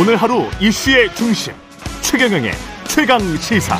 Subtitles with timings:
[0.00, 1.52] 오늘 하루 이슈의 중심
[2.00, 2.52] 최경영의
[2.88, 3.76] 최강 시사.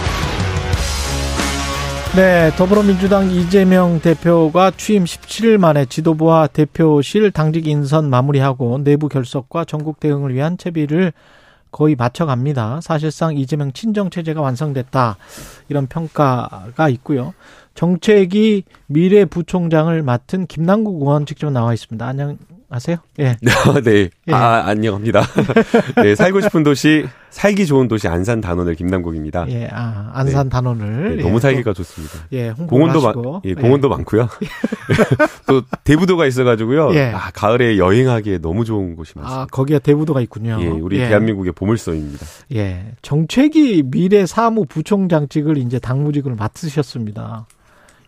[2.14, 9.98] 네, 더불어민주당 이재명 대표가 취임 17일 만에 지도부와 대표실 당직 인선 마무리하고 내부 결석과 전국
[9.98, 11.14] 대응을 위한 채비를
[11.70, 12.80] 거의 맞춰갑니다.
[12.82, 15.16] 사실상 이재명 친정 체제가 완성됐다.
[15.70, 17.32] 이런 평가가 있고요.
[17.74, 22.06] 정책이 미래 부총장을 맡은 김남국 의원 직접 나와 있습니다.
[22.06, 22.36] 안녕
[22.70, 22.96] 하세요.
[23.18, 23.36] 예.
[23.84, 24.10] 네.
[24.28, 24.32] 예.
[24.32, 25.22] 아, 안녕합니다.
[26.02, 29.46] 네, 살고 싶은 도시, 살기 좋은 도시 안산 단원을 김남국입니다.
[29.48, 30.50] 예, 아, 안산 네.
[30.50, 31.16] 단원을.
[31.16, 32.18] 네, 너무 예, 살기가 좋습니다.
[32.32, 33.96] 예, 공원도 많, 예, 공원도 예.
[33.96, 34.28] 많고요.
[35.46, 36.94] 또 대부도가 있어가지고요.
[36.94, 37.12] 예.
[37.12, 39.42] 아, 가을에 여행하기에 너무 좋은 곳이 많습니다.
[39.42, 40.58] 아, 거기에 대부도가 있군요.
[40.60, 41.08] 예, 우리 예.
[41.08, 42.24] 대한민국의 보물소입니다.
[42.54, 47.46] 예, 정책이 미래 사무 부총장직을 이제 당무직을 맡으셨습니다.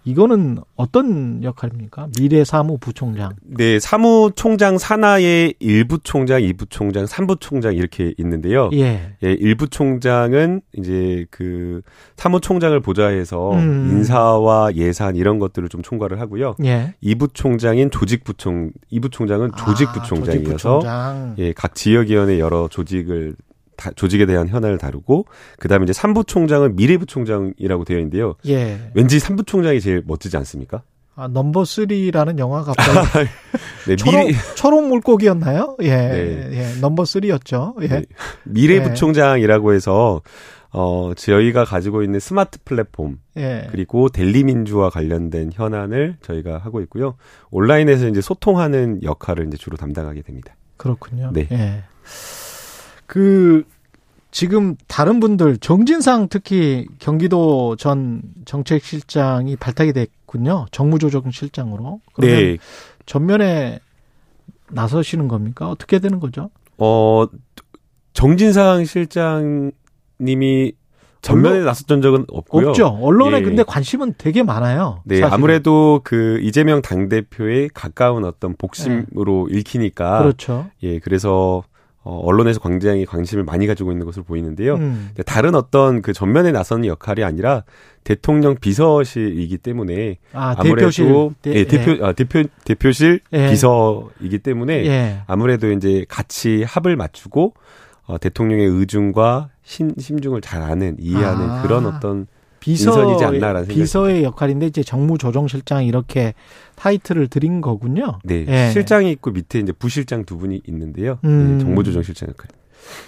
[0.04, 2.08] 이거는 어떤 역할입니까?
[2.18, 3.32] 미래 사무부총장.
[3.42, 8.70] 네, 사무총장 산하에 1부총장, 2부총장, 3부총장 이렇게 있는데요.
[8.72, 9.14] 예.
[9.22, 11.82] 예, 1부총장은 이제 그
[12.16, 13.88] 사무총장을 보좌해서 음.
[13.92, 16.56] 인사와 예산 이런 것들을 좀 총괄을 하고요.
[16.64, 16.94] 예.
[17.02, 21.34] 2부총장인 조직부총, 2부총장은 조직부총장이어서 아, 조직부총장.
[21.38, 23.51] 예, 각 지역위원회 여러 조직을 다,
[23.94, 25.26] 조직에 대한 현안을 다루고
[25.58, 28.34] 그다음에 이제 삼부총장은 미래부총장이라고 되어 있는데요.
[28.46, 28.78] 예.
[28.94, 30.82] 왠지 삼부총장이 제일 멋지지 않습니까?
[31.14, 33.28] 아, 넘버 3라는 영화가 갑자기
[33.86, 34.38] 네, 초록, 미래...
[34.56, 35.76] 초록 물고기였나요?
[35.82, 35.96] 예.
[35.96, 36.50] 네.
[36.52, 36.80] 예.
[36.80, 37.82] 넘버 3였죠.
[37.82, 37.88] 예.
[37.88, 38.04] 네.
[38.44, 40.22] 미래 부총장이라고 해서
[40.72, 43.68] 어, 저희가 가지고 있는 스마트 플랫폼, 예.
[43.70, 47.16] 그리고 델리 민주와 관련된 현안을 저희가 하고 있고요.
[47.50, 50.56] 온라인에서 이제 소통하는 역할을 이제 주로 담당하게 됩니다.
[50.78, 51.30] 그렇군요.
[51.34, 51.46] 네.
[51.52, 51.84] 예.
[53.12, 53.64] 그
[54.30, 60.64] 지금 다른 분들 정진상 특히 경기도 전 정책실장이 발탁이 됐군요.
[60.70, 62.00] 정무조정실장으로.
[62.14, 62.58] 그러면 네.
[63.04, 63.80] 전면에
[64.70, 65.68] 나서시는 겁니까?
[65.68, 66.48] 어떻게 되는 거죠?
[66.78, 67.26] 어
[68.14, 70.72] 정진상 실장님이
[71.20, 72.70] 전면에 언론, 나섰던 적은 없고요.
[72.70, 72.86] 없죠.
[73.02, 73.42] 언론에 예.
[73.42, 75.02] 근데 관심은 되게 많아요.
[75.04, 75.34] 네, 사실은.
[75.34, 79.58] 아무래도 그 이재명 당 대표에 가까운 어떤 복심으로 예.
[79.58, 80.20] 읽히니까.
[80.20, 80.70] 그렇죠.
[80.82, 81.62] 예, 그래서
[82.04, 84.74] 어, 언론에서 굉장히 관심을 많이 가지고 있는 것으로 보이는데요.
[84.74, 85.10] 음.
[85.24, 87.62] 다른 어떤 그 전면에 나서는 역할이 아니라
[88.02, 91.30] 대통령 비서실이기 때문에 아, 무래도 대표실.
[91.46, 91.98] 예, 대표 예.
[92.02, 93.50] 아, 대표 대표실 예.
[93.50, 95.20] 비서이기 때문에 예.
[95.28, 97.54] 아무래도 이제 같이 합을 맞추고
[98.06, 101.62] 어, 대통령의 의중과 신, 심중을 잘 아는 이해하는 아.
[101.62, 102.26] 그런 어떤
[102.62, 106.32] 비서, 이지 않나라는 비서의 역할인데 이제 정무조정실장 이렇게
[106.76, 108.18] 타이틀을 드린 거군요.
[108.22, 108.70] 네, 예.
[108.70, 111.18] 실장이 있고 밑에 이제 부실장 두 분이 있는데요.
[111.22, 111.58] 네, 음.
[111.58, 112.48] 네, 정무조정실장 역할.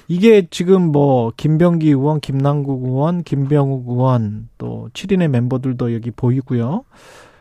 [0.08, 6.84] 이게 지금 뭐 김병기 의원, 김남국 의원, 김병욱 의원 또 7인의 멤버들도 여기 보이고요.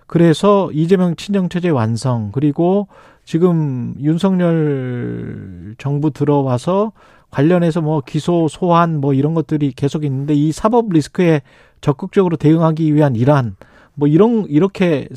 [0.06, 2.88] 그래서 이재명 친정 체제 완성 그리고
[3.26, 6.92] 지금 윤석열 정부 들어와서
[7.32, 11.42] 관련해서 뭐 기소 소환 뭐 이런 것들이 계속 있는데 이 사법 리스크에
[11.84, 13.56] 적극적으로 대응하기 위한 일환
[13.94, 15.08] 뭐 이런 이렇게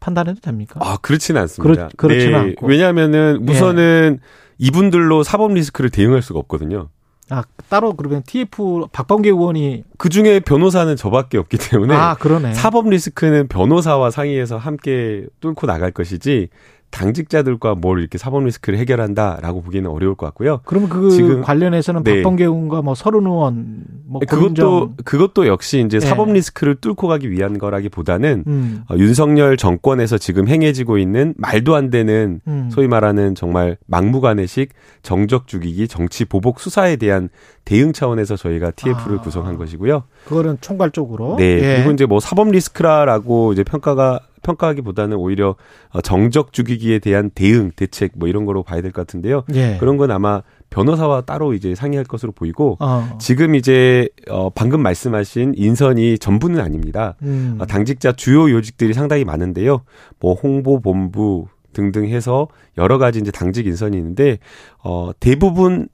[0.00, 0.80] 판단해도 됩니까?
[0.82, 1.88] 아 그렇지는 않습니다.
[1.88, 4.26] 그렇, 그렇 지는 네, 않고 왜냐하면은 우선은 예.
[4.58, 6.88] 이분들로 사법 리스크를 대응할 수가 없거든요.
[7.28, 12.88] 아 따로 그러면 TF 박범계 의원이 그 중에 변호사는 저밖에 없기 때문에 아 그러네 사법
[12.88, 16.48] 리스크는 변호사와 상의해서 함께 뚫고 나갈 것이지
[16.92, 20.60] 당직자들과 뭘 이렇게 사법 리스크를 해결한다라고 보기는 어려울 것 같고요.
[20.64, 22.16] 그러면 그 지금 관련해서는 네.
[22.16, 26.06] 박범계 의원과 뭐 서른 의원 뭐 그것도 그것도 역시 이제 네.
[26.06, 28.84] 사법 리스크를 뚫고 가기 위한 거라기보다는 음.
[28.88, 32.68] 어, 윤석열 정권에서 지금 행해지고 있는 말도 안 되는 음.
[32.70, 34.70] 소위 말하는 정말 막무가내식
[35.02, 37.30] 정적 죽이기 정치 보복 수사에 대한
[37.64, 39.20] 대응 차원에서 저희가 TF를 아.
[39.22, 40.04] 구성한 것이고요.
[40.26, 41.44] 그거는 총괄적으로 네.
[41.44, 41.76] 예.
[41.76, 45.56] 그리고 이제 뭐 사법 리스크라라고 이제 평가가 평가하기보다는 오히려
[45.90, 49.44] 어, 정적 죽이기에 대한 대응, 대책 뭐 이런 거로 봐야 될 것 같은데요.
[49.54, 49.76] 예.
[49.78, 53.16] 그런 건 아마 변호사와 따로 이제 상의할 것으로 보이고 어.
[53.20, 57.14] 지금 이제 어 방금 말씀하신 인선이 전부는 아닙니다.
[57.22, 57.56] 음.
[57.60, 59.82] 어, 당직자 주요 요직들이 상당히 많은데요.
[60.20, 64.38] 뭐 홍보 본부 등등 해서 여러 가지 이제 당직 인선이 있는데
[64.82, 65.88] 어 대부분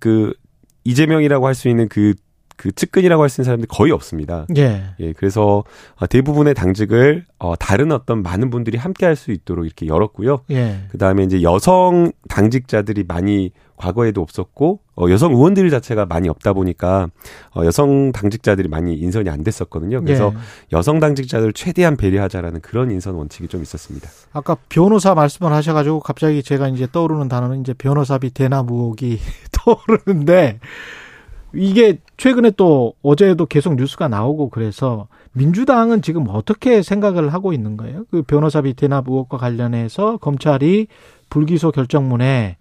[0.00, 0.32] 그
[0.84, 2.14] 이재명이라고 할 수 있는 그
[2.56, 4.46] 그 측근이라고 할 수 있는 사람들이 거의 없습니다.
[4.56, 4.84] 예.
[5.00, 5.12] 예.
[5.12, 5.64] 그래서
[5.96, 10.40] 어, 대부분의 당직을 어, 다른 어떤 많은 분들이 함께 할 수 있도록 이렇게 열었고요.
[10.50, 10.80] 예.
[10.90, 17.08] 그 다음에 이제 여성 당직자들이 많이 과거에도 없었고 어, 여성 의원들 자체가 많이 없다 보니까
[17.54, 20.00] 어, 여성 당직자들이 많이 인선이 안 됐었거든요.
[20.02, 20.38] 그래서 예.
[20.76, 24.08] 여성 당직자들 최대한 배려하자라는 그런 인선 원칙이 좀 있었습니다.
[24.32, 29.18] 아까 변호사 말씀을 하셔 가지고 갑자기 제가 이제 떠오르는 단어는 이제 변호사비 대나무옥이
[29.52, 30.60] 떠오르는데
[31.56, 38.04] 이게 최근에 또 어제도 계속 뉴스가 나오고 그래서 민주당은 지금 어떻게 생각을 하고 있는 거예요?
[38.10, 40.86] 그 변호사 비 대납 의혹과 관련해서 검찰이
[41.30, 42.56] 불기소 결정문에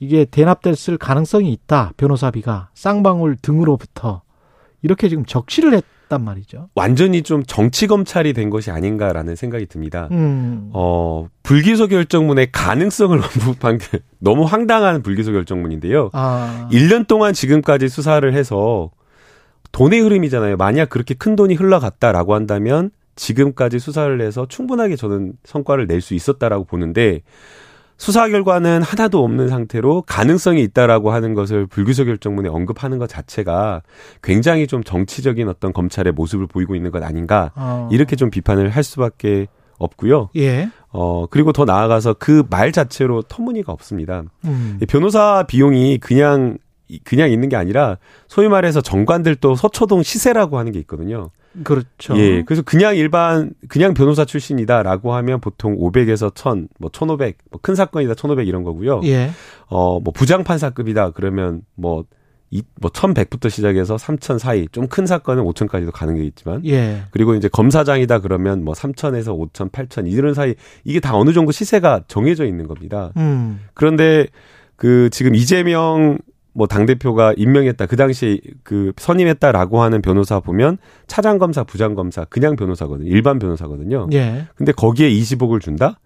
[0.00, 1.92] 이게 대납됐을 가능성이 있다.
[1.96, 4.22] 변호사비가 쌍방울 등으로부터
[4.82, 6.68] 이렇게 지금 적시를 했 단 말이죠.
[6.74, 10.08] 완전히 좀 정치 검찰이 된 것이 아닌가라는 생각이 듭니다.
[10.12, 10.68] 음.
[10.74, 13.18] 어, 불기소 결정문의 가능성을
[14.20, 16.10] 너무 황당한 불기소 결정문인데요.
[16.12, 16.68] 아.
[16.70, 18.90] 1년 동안 지금까지 수사를 해서
[19.72, 20.58] 돈의 흐름이잖아요.
[20.58, 26.64] 만약 그렇게 큰 돈이 흘러갔다라고 한다면 지금까지 수사를 해서 충분하게 저는 성과를 낼 수 있었다라고
[26.64, 27.22] 보는데
[28.02, 33.82] 수사 결과는 하나도 없는 상태로 가능성이 있다라고 하는 것을 불기소 결정문에 언급하는 것 자체가
[34.24, 37.88] 굉장히 좀 정치적인 어떤 검찰의 모습을 보이고 있는 것 아닌가 어.
[37.92, 39.46] 이렇게 좀 비판을 할 수밖에
[39.78, 40.30] 없고요.
[40.34, 40.68] 예.
[40.90, 44.24] 어 그리고 더 나아가서 그 말 자체로 터무니가 없습니다.
[44.46, 44.80] 음.
[44.88, 46.58] 변호사 비용이 그냥
[47.04, 51.30] 그냥 있는 게 아니라 소위 말해서 정관들도 서초동 시세라고 하는 게 있거든요.
[51.64, 52.16] 그렇죠.
[52.18, 52.42] 예.
[52.44, 58.14] 그래서 그냥 일반 그냥 변호사 출신이다라고 하면 보통 500에서 1000, 뭐 1500, 뭐 큰 사건이다
[58.14, 59.00] 1500 이런 거고요.
[59.04, 59.30] 예.
[59.68, 62.04] 어, 뭐 부장 판사급이다 그러면 뭐
[62.50, 67.02] 이, 뭐 1100부터 시작해서 3000 사이 좀 큰 사건은 5000까지도 가는 게 있지만 예.
[67.10, 70.54] 그리고 이제 검사장이다 그러면 뭐 3000에서 5000, 8000 이런 사이
[70.84, 73.12] 이게 다 어느 정도 시세가 정해져 있는 겁니다.
[73.16, 73.60] 음.
[73.74, 74.26] 그런데
[74.76, 76.18] 그 지금 이재명
[76.52, 77.86] 뭐 당대표가 임명했다.
[77.86, 83.08] 그 당시에 그 선임했다라고 하는 변호사 보면 차장검사, 부장검사, 그냥 변호사거든요.
[83.08, 84.08] 일반 변호사거든요.
[84.12, 84.46] 예.
[84.54, 85.98] 근데 거기에 20억을 준다?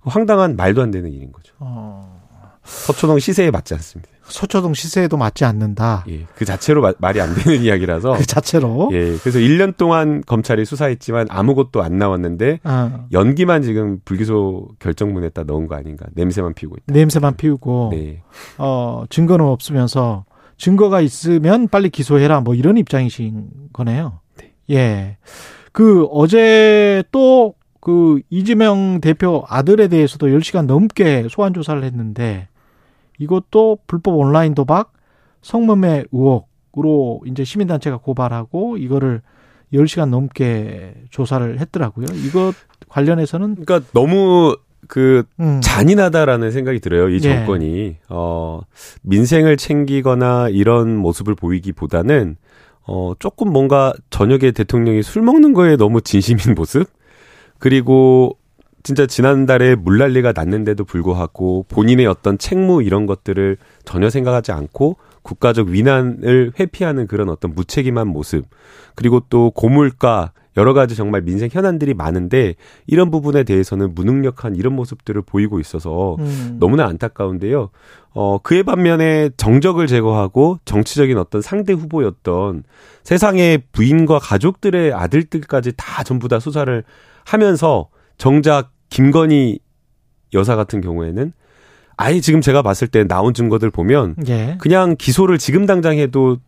[0.00, 1.54] 황당한 말도 안 되는 일인 거죠.
[1.58, 2.23] 어.
[2.64, 4.10] 서초동 시세에 맞지 않습니다.
[4.24, 6.04] 서초동 시세에도 맞지 않는다.
[6.08, 8.14] 예, 그 자체로 마, 말이 안 되는 이야기라서.
[8.16, 8.88] 그 자체로.
[8.92, 13.04] 예, 그래서 1년 동안 검찰이 수사했지만 아무것도 안 나왔는데 아.
[13.12, 16.06] 연기만 지금 불기소 결정문에다 넣은 거 아닌가?
[16.14, 16.92] 냄새만 피우고 있다.
[16.92, 17.90] 냄새만 피우고.
[17.92, 18.22] 네.
[18.56, 20.24] 어 증거는 없으면서
[20.56, 24.20] 증거가 있으면 빨리 기소해라 뭐 이런 입장이신 거네요.
[24.38, 24.52] 네.
[24.70, 25.16] 예.
[25.72, 32.48] 그 어제 또 그 이재명 대표 아들에 대해서도 10시간 넘게 소환 조사를 했는데
[33.18, 34.92] 이것도 불법 온라인 도박,
[35.42, 39.22] 성매매 의혹으로 이제 시민단체가 고발하고 이거를
[39.72, 42.06] 10시간 넘게 조사를 했더라고요.
[42.26, 42.54] 이것
[42.88, 44.56] 관련해서는 그러니까 너무
[44.86, 45.60] 그 음.
[45.62, 47.08] 잔인하다라는 생각이 들어요.
[47.08, 47.20] 이 예.
[47.20, 47.98] 정권이 예.
[48.08, 48.60] 어
[49.02, 52.36] 민생을 챙기거나 이런 모습을 보이기보다는
[52.86, 56.88] 어 조금 뭔가 저녁에 대통령이 술 먹는 거에 너무 진심인 모습
[57.58, 58.36] 그리고
[58.84, 66.52] 진짜 지난달에 물난리가 났는데도 불구하고 본인의 어떤 책무 이런 것들을 전혀 생각하지 않고 국가적 위난을
[66.60, 68.44] 회피하는 그런 어떤 무책임한 모습
[68.94, 75.22] 그리고 또 고물가 여러 가지 정말 민생 현안들이 많은데 이런 부분에 대해서는 무능력한 이런 모습들을
[75.22, 76.58] 보이고 있어서 음.
[76.60, 77.70] 너무나 안타까운데요.
[78.10, 82.64] 어, 그에 반면에 정적을 제거하고 정치적인 어떤 상대 후보였던
[83.02, 86.84] 세상의 부인과 가족들의 아들들까지 다 전부 다 수사를
[87.24, 89.58] 하면서 정작 김건희
[90.34, 91.32] 여사 같은 경우에는
[91.96, 94.56] 아예 지금 제가 봤을 때 나온 증거들 보면 예.
[94.60, 96.38] 그냥 기소를 지금 당장 해도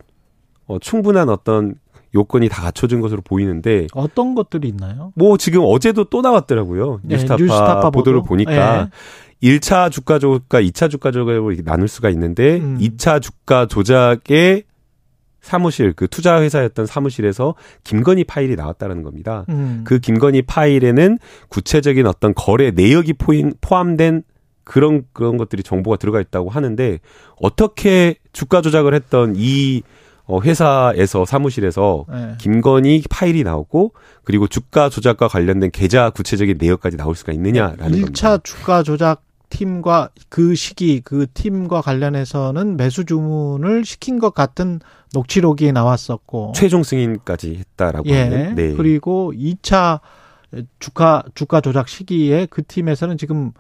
[0.67, 1.75] 어, 충분한 어떤
[2.15, 5.13] 요건이 다 갖춰진 것으로 보이는데 어떤 것들이 있나요?
[5.17, 7.01] 뭐 지금 어제도 또 나왔더라고요.
[7.03, 8.29] 네, 뉴스타파, 뉴스타파 보도를 보도?
[8.29, 8.89] 보니까
[9.43, 9.49] 예.
[9.59, 12.79] 1차 주가 조작과 2차 주가 조작으로 나눌 수가 있는데 음.
[12.81, 14.63] 2차 주가 조작의
[15.47, 17.55] 사무실 그 투자 회사였던 사무실에서
[17.85, 19.45] 김건희 파일이 나왔다는 겁니다.
[19.49, 19.83] 음.
[19.85, 24.25] 그 김건희 파일에는 구체적인 어떤 거래 내역이 포인, 포함된
[24.65, 26.99] 그런 그런 것들이 정보가 들어가 있다고 하는데
[27.41, 29.83] 어떻게 주가 조작을 했던 이
[30.25, 32.35] 어, 회사에서 사무실에서 네.
[32.39, 33.93] 김건희 파일이 나오고
[34.25, 38.39] 그리고 주가 조작과 관련된 계좌 구체적인 내역까지 나올 수가 있느냐라는 1차 겁니다.
[38.39, 44.81] 주가 조작 팀과 그 시기 그 팀과 관련해서는 매수 주문을 시킨 것 같은
[45.15, 48.23] 녹취록이 나왔었고 최종 승인까지 했다라고 예.
[48.23, 48.75] 하는 네.
[48.75, 50.01] 그리고 2차
[50.79, 53.53] 주가 주가 조작 시기에 그 팀에서는 지금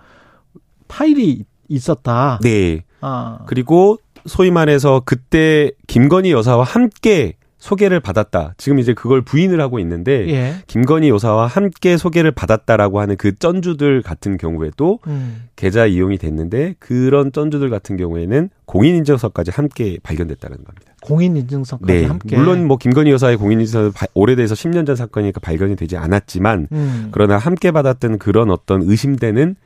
[0.88, 2.38] 파일이 있었다.
[2.42, 2.84] 네.
[3.00, 3.40] 아.
[3.46, 7.36] 그리고 소위 말해서 그때 김건희 여사와 함께
[7.66, 8.54] 소개를 받았다.
[8.58, 10.54] 지금 이제 그걸 부인을 하고 있는데 예.
[10.68, 15.48] 김건희 여사와 함께 소개를 받았다라고 하는 그 쩐주들 같은 경우에도 음.
[15.56, 20.92] 계좌 이용이 됐는데 그런 쩐주들 같은 경우에는 공인인증서까지 함께 발견됐다는 겁니다.
[21.02, 22.04] 공인인증서까지 네.
[22.06, 22.36] 함께.
[22.36, 27.08] 물론 뭐 김건희 여사의 공인인증서 오래돼서 10년 전 사건이니까 발견이 되지 않았지만 음.
[27.10, 29.56] 그러나 함께 받았던 그런 어떤 의심되는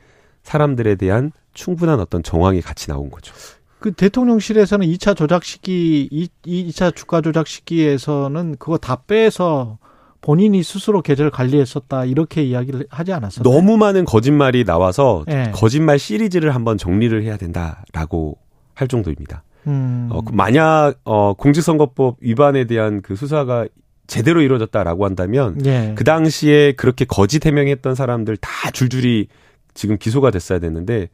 [0.41, 3.35] 사람들에 대한 충분한 어떤 정황이 같이 나온 거죠.
[3.81, 9.79] 그 대통령실에서는 2차 조작 시기, 2, 2차 주가 조작 시기에서는 그거 다 빼서
[10.21, 13.41] 본인이 스스로 계좌를 관리했었다 이렇게 이야기를 하지 않았어요.
[13.41, 15.49] 너무 많은 거짓말이 나와서 네.
[15.51, 18.37] 거짓말 시리즈를 한번 정리를 해야 된다라고
[18.75, 19.41] 할 정도입니다.
[19.65, 20.09] 음.
[20.11, 23.65] 어, 그 만약 어, 공직선거법 위반에 대한 그 수사가
[24.05, 25.93] 제대로 이루어졌다라고 한다면 네.
[25.95, 29.27] 그 당시에 그렇게 거짓 해명했던 사람들 다 줄줄이
[29.73, 31.09] 지금 기소가 됐어야 됐는데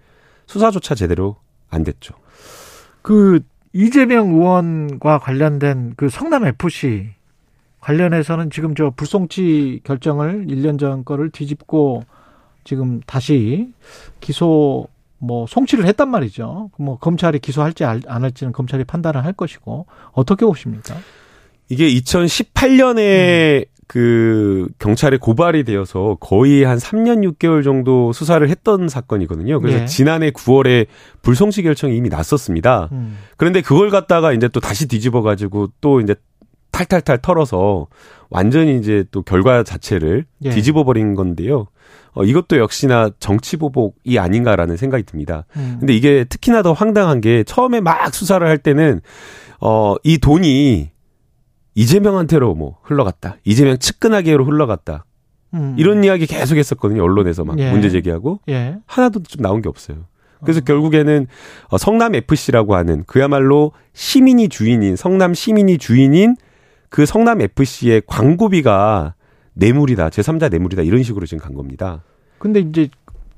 [0.47, 1.38] 수사조차 제대로
[1.69, 2.13] 안 됐죠.
[3.01, 3.39] 그
[3.74, 7.09] 이재명 의원과 관련된 그 성남 FC
[7.79, 12.03] 관련해서는 지금 저 불송치 결정을 1년 전 거를 뒤집고
[12.63, 13.71] 지금 다시
[14.19, 14.88] 기소
[15.19, 16.71] 뭐 송치를 했단 말이죠.
[16.77, 20.95] 뭐 검찰이 기소할지 안 할지는 검찰이 판단을 할 것이고 어떻게 보십니까?
[21.69, 23.76] 이게 2018년에 음.
[23.88, 29.62] 그 경찰에 고발이 되어서 거의 한 3년 6개월 정도 수사를 했던 사건이거든요.
[29.62, 29.86] 그래서 예.
[29.86, 30.88] 지난해 9월에
[31.22, 32.89] 불송치 결정이 이미 났었습니다.
[32.91, 33.17] 음.
[33.38, 36.15] 그런데 그걸 갖다가 이제 또 다시 뒤집어 가지고 또 이제
[36.72, 37.88] 탈탈탈 털어서
[38.29, 40.50] 완전히 이제 또 결과 자체를 예.
[40.50, 41.67] 뒤집어 버린 건데요.
[42.13, 45.46] 어, 이것도 역시나 정치 보복이 아닌가라는 생각이 듭니다.
[45.56, 45.77] 음.
[45.79, 49.00] 근데 이게 특히나 더 황당한 게 처음에 막 수사를 할 때는
[49.62, 50.89] 어, 이 돈이
[51.81, 53.38] 이재명한테로 뭐 흘러갔다.
[53.43, 55.05] 이재명 측근하게로 흘러갔다.
[55.53, 55.75] 음.
[55.77, 57.03] 이런 이야기 계속 했었거든요.
[57.03, 57.72] 언론에서 막 예.
[57.72, 58.39] 문제 제기하고.
[58.50, 58.77] 예.
[58.88, 60.05] 하나도 좀 나온 게 없어요.
[60.43, 60.63] 그래서 어.
[60.65, 61.27] 결국에는
[61.69, 66.36] 어, 성남 FC라고 하는 그야말로 시민이 주인인 성남 시민이 주인인
[66.89, 69.13] 그 성남 FC의 광고비가
[69.53, 70.10] 뇌물이다.
[70.10, 70.81] 제3자 뇌물이다.
[70.81, 72.03] 이런 식으로 지금 간 겁니다.
[72.39, 72.89] 근데 이제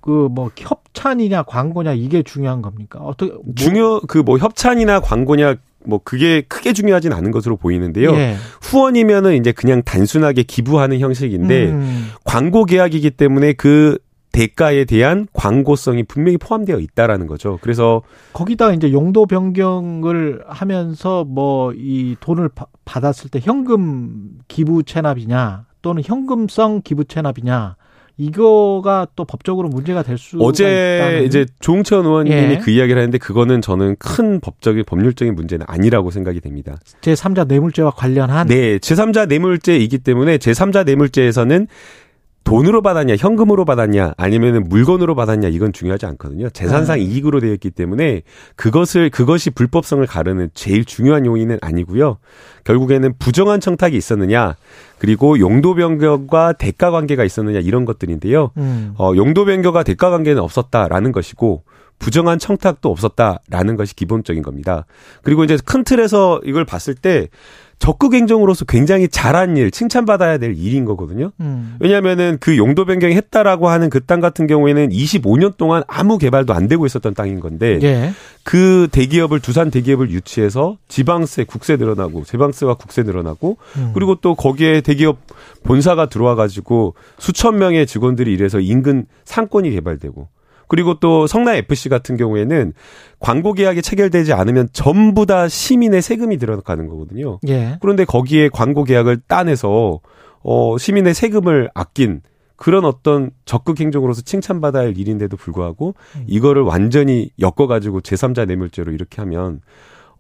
[0.02, 3.00] 그 뭐 협찬이냐 광고냐 이게 중요한 겁니까?
[3.00, 3.44] 어떻게 뭐.
[3.56, 5.56] 중요 그 뭐 협찬이나 광고냐
[5.90, 8.14] 뭐 그게 크게 중요하진 않은 것으로 보이는데요.
[8.16, 8.36] 예.
[8.62, 12.10] 후원이면은 이제 그냥 단순하게 기부하는 형식인데 음.
[12.24, 13.98] 광고 계약이기 때문에 그
[14.32, 17.58] 대가에 대한 광고성이 분명히 포함되어 있다라는 거죠.
[17.62, 18.04] 그래서
[18.34, 26.04] 거기다 이제 용도 변경을 하면서 뭐 이 돈을 바, 받았을 때 현금 기부 체납이냐 또는
[26.06, 27.76] 현금성 기부 체납이냐
[28.20, 30.38] 이거가 또 법적으로 문제가 될 수.
[30.42, 31.24] 어제 있다는.
[31.24, 32.58] 이제 조홍천 의원님이 예.
[32.58, 36.78] 그 이야기를 했는데 그거는 저는 큰 법적인 법률적인 문제는 아니라고 생각이 됩니다.
[37.02, 38.48] 제3자 뇌물죄와 관련한.
[38.48, 41.68] 네, 제3자 뇌물죄이기 때문에 제3자 뇌물죄에서는
[42.50, 46.50] 돈으로 받았냐, 현금으로 받았냐, 아니면은 물건으로 받았냐, 이건 중요하지 않거든요.
[46.50, 47.06] 재산상 네.
[47.06, 48.24] 이익으로 되어 있기 때문에
[48.56, 52.18] 그것을, 그것이 불법성을 가르는 제일 중요한 요인은 아니고요.
[52.64, 54.56] 결국에는 부정한 청탁이 있었느냐,
[54.98, 58.50] 그리고 용도 변경과 대가 관계가 있었느냐, 이런 것들인데요.
[58.58, 58.96] 음.
[58.98, 61.64] 어, 용도 변경과 대가 관계는 없었다라는 것이고,
[62.00, 64.86] 부정한 청탁도 없었다라는 것이 기본적인 겁니다.
[65.22, 67.28] 그리고 이제 큰 틀에서 이걸 봤을 때
[67.80, 71.32] 적극 행정으로서 굉장히 잘한 일, 칭찬받아야 될 일인 거거든요.
[71.40, 71.78] 음.
[71.80, 76.68] 왜냐하면은 그 용도 변경이 했다라고 하는 그 땅 같은 경우에는 25년 동안 아무 개발도 안
[76.68, 78.12] 되고 있었던 땅인 건데 예.
[78.44, 83.92] 그 대기업을 두산 대기업을 유치해서 지방세, 국세 늘어나고 지방세와 국세 늘어나고 음.
[83.94, 85.20] 그리고 또 거기에 대기업
[85.64, 90.28] 본사가 들어와 가지고 수천 명의 직원들이 일해서 인근 상권이 개발되고
[90.70, 92.74] 그리고 또 성남 FC 같은 경우에는
[93.20, 97.40] 광고 계약이 체결되지 않으면 전부 다 시민의 세금이 들어가는 거거든요.
[97.50, 97.78] 예.
[97.82, 100.00] 그런데 거기에 광고 계약을 따내서
[100.42, 102.22] 어 시민의 세금을 아낀
[102.56, 106.24] 그런 어떤 적극 행정으로서 칭찬받아야 할 일인데도 불구하고 음.
[106.28, 109.62] 이거를 완전히 엮어가지고 제3자 뇌물죄로 이렇게 하면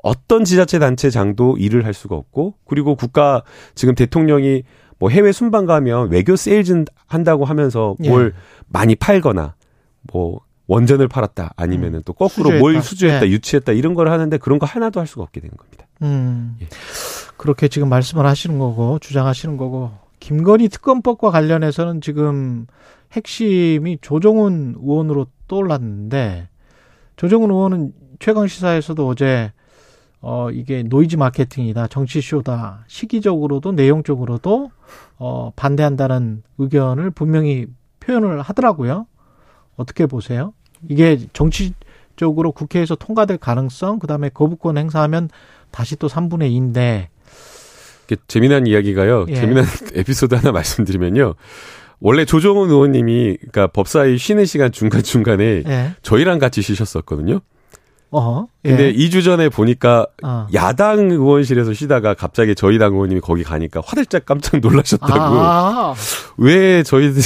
[0.01, 3.43] 어떤 지자체 단체장도 일을 할 수가 없고 그리고 국가
[3.75, 4.63] 지금 대통령이
[4.97, 8.39] 뭐 해외 순방 가면 외교 세일즈 한다고 하면서 뭘 예.
[8.67, 9.55] 많이 팔거나
[10.11, 12.03] 뭐 원전을 팔았다 아니면은 음.
[12.05, 12.59] 또 거꾸로 수주했다.
[12.59, 13.31] 뭘 수주했다 네.
[13.31, 15.85] 유치했다 이런 걸 하는데 그런 거 하나도 할 수가 없게 되는 겁니다.
[16.03, 16.57] 음.
[16.61, 16.67] 예.
[17.37, 22.67] 그렇게 지금 말씀을 하시는 거고 주장하시는 거고 김건희 특검법과 관련해서는 지금
[23.13, 26.49] 핵심이 조정훈 의원으로 떠올랐는데
[27.15, 29.51] 조정훈 의원은 최강 시사에서도 어제
[30.21, 34.69] 어 이게 노이즈 마케팅이다 정치 쇼다 시기적으로도 내용적으로도
[35.17, 37.67] 어 반대한다는 의견을 분명히
[38.01, 39.07] 표현을 하더라고요.
[39.79, 40.53] 어떻게 보세요?
[40.89, 45.29] 이게 정치적으로 국회에서 통과될 가능성, 그 다음에 거부권 행사하면
[45.71, 47.07] 다시 또 3분의 2인데.
[48.27, 49.25] 재미난 이야기가요.
[49.29, 49.35] 예.
[49.35, 51.35] 재미난 에피소드 하나 말씀드리면요.
[52.01, 55.95] 원래 조정훈 의원님이 그러니까 법사위 쉬는 시간 중간 중간에 예.
[56.01, 57.39] 저희랑 같이 쉬셨었거든요.
[58.11, 58.47] 어.
[58.63, 58.93] 근데 예.
[58.93, 60.47] 2주 전에 보니까 어.
[60.53, 65.13] 야당 의원실에서 쉬다가 갑자기 저희 당 의원님이 거기 가니까 화들짝 깜짝 놀라셨다고.
[65.13, 65.93] 아.
[66.37, 67.21] 왜 저희들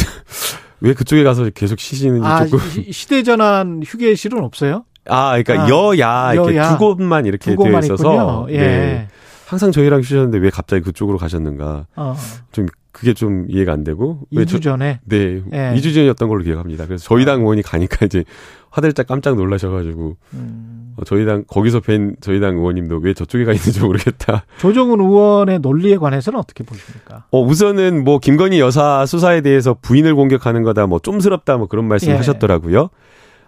[0.84, 2.60] 왜 그쪽에 가서 계속 쉬시는지 아, 조금
[2.92, 4.84] 시 대전환 휴게실은 없어요?
[5.08, 6.72] 아, 그러니까 아, 여야 이렇게 여야.
[6.72, 8.58] 두 곳만 이렇게 두 되어 있어서 예.
[8.58, 9.08] 네.
[9.48, 11.88] 항상 저희랑 쉬셨는데 왜 갑자기 그쪽으로 가셨는가?
[11.96, 12.16] 어.
[12.52, 15.74] 좀 그게 좀 이해가 안 되고 2주 전에 네 예.
[15.76, 16.86] 2주 전이었던 걸로 기억합니다.
[16.86, 18.26] 그래서 저희 당 의원이 가니까 이제
[18.70, 20.73] 화들짝 깜짝 놀라셔가지고 음.
[20.96, 24.46] 어, 저희 당 거기서 뵌 저희 당 의원님도 왜 저쪽에 가 있는지 모르겠다.
[24.60, 27.26] 조정훈 의원의 논리에 관해서는 어떻게 보십니까?
[27.32, 32.80] 어 우선은 뭐 김건희 여사 수사에 대해서 부인을 공격하는 거다 뭐 좀스럽다 뭐 그런 말씀하셨더라고요.
[32.82, 32.88] 예.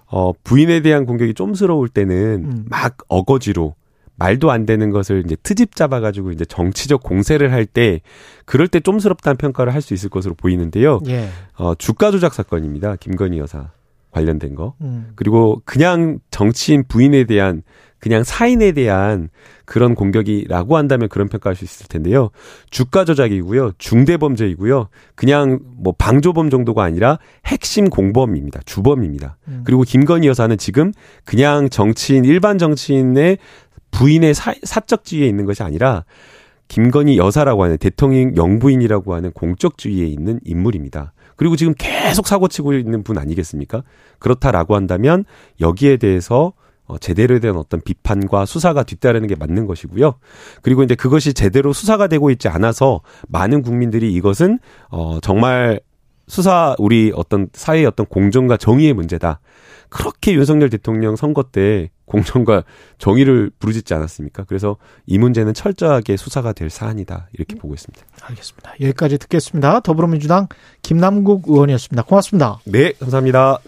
[0.07, 2.65] 어 부인에 대한 공격이 좀스러울 때는 음.
[2.69, 3.75] 막 어거지로
[4.17, 7.99] 말도 안 되는 것을 이제 트집 잡아가지고 이제 정치적 공세를 할 때
[8.45, 11.01] 그럴 때 좀스럽다는 평가를 할 수 있을 것으로 보이는데요.
[11.07, 11.27] 예.
[11.57, 12.95] 어, 주가 조작 사건입니다.
[12.95, 13.71] 김건희 여사.
[14.15, 14.75] 관련된 거.
[14.81, 15.11] 음.
[15.15, 17.63] 그리고 그냥 정치인 부인에 대한
[17.99, 19.29] 그냥 사인에 대한
[19.65, 22.29] 그런 공격이라고 한다면 그런 평가할 수 있을 텐데요.
[22.69, 23.71] 주가 조작이고요.
[23.77, 24.89] 중대 범죄이고요.
[25.15, 28.61] 그냥 뭐 방조범 정도가 아니라 핵심 공범입니다.
[28.65, 29.37] 주범입니다.
[29.47, 29.61] 음.
[29.65, 30.91] 그리고 김건희 여사는 지금
[31.25, 33.39] 그냥 정치인 일반 정치인의
[33.91, 36.05] 부인의 사, 사적 지위에 있는 것이 아니라
[36.67, 41.13] 김건희 여사라고 하는 대통령 영부인이라고 하는 공적 주위에 있는 인물입니다.
[41.35, 43.83] 그리고 지금 계속 사고 치고 있는 분 아니겠습니까?
[44.19, 45.25] 그렇다라고 한다면
[45.59, 46.53] 여기에 대해서
[46.87, 50.15] 어, 제대로 된 어떤 비판과 수사가 뒤따르는 게 맞는 것이고요.
[50.61, 55.79] 그리고 이제 그것이 제대로 수사가 되고 있지 않아서 많은 국민들이 이것은 어 정말
[56.27, 59.39] 수사 우리 어떤 사회의 어떤 공정과 정의의 문제다.
[59.89, 62.63] 그렇게 윤석열 대통령 선거 때 공정과
[62.97, 64.43] 정의를 부르짖지 않았습니까?
[64.45, 67.29] 그래서 이 문제는 철저하게 수사가 될 사안이다.
[67.33, 68.05] 이렇게 보고 있습니다.
[68.21, 68.73] 알겠습니다.
[68.81, 69.79] 여기까지 듣겠습니다.
[69.81, 70.47] 더불어민주당
[70.81, 72.03] 김남국 의원이었습니다.
[72.03, 72.59] 고맙습니다.
[72.65, 73.59] 네, 감사합니다.